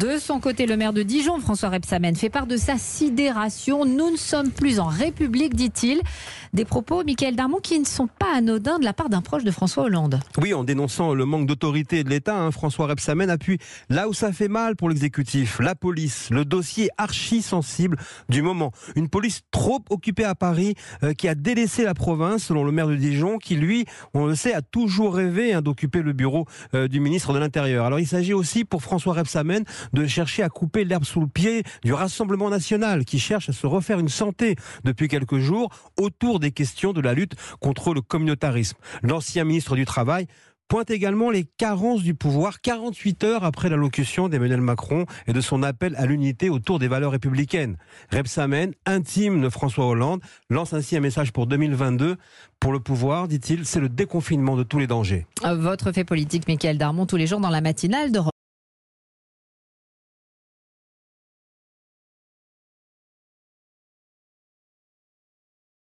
[0.00, 3.84] De son côté, le maire de Dijon, François Rebsamen, fait part de sa sidération.
[3.84, 6.00] Nous ne sommes plus en République, dit-il.
[6.54, 9.50] Des propos, Michael Darmon, qui ne sont pas anodins de la part d'un proche de
[9.50, 10.20] François Hollande.
[10.40, 13.58] Oui, en dénonçant le manque d'autorité de l'État, hein, François Rebsamen appuie
[13.88, 17.98] là où ça fait mal pour l'exécutif, la police, le dossier archi sensible
[18.28, 18.70] du moment.
[18.94, 22.86] Une police trop occupée à Paris euh, qui a délaissé la province, selon le maire
[22.86, 23.84] de Dijon, qui lui,
[24.14, 27.84] on le sait, a toujours rêvé hein, d'occuper le bureau euh, du ministre de l'Intérieur.
[27.84, 31.64] Alors il s'agit aussi pour François Rebsamen de chercher à couper l'herbe sous le pied
[31.82, 36.43] du Rassemblement national qui cherche à se refaire une santé depuis quelques jours autour des
[36.52, 38.76] questions de la lutte contre le communautarisme.
[39.02, 40.26] L'ancien ministre du Travail
[40.68, 45.62] pointe également les carences du pouvoir 48 heures après l'allocution d'Emmanuel Macron et de son
[45.62, 47.76] appel à l'unité autour des valeurs républicaines.
[48.10, 50.20] Rebsamen, intime de François Hollande,
[50.50, 52.16] lance ainsi un message pour 2022.
[52.60, 55.26] Pour le pouvoir, dit-il, c'est le déconfinement de tous les dangers.
[55.44, 58.20] Votre fait politique, Michael Darmon, tous les jours dans la matinale de